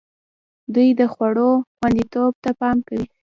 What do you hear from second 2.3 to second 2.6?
ته